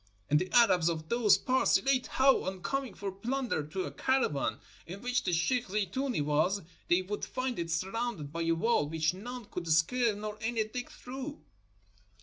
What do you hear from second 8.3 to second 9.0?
by a wall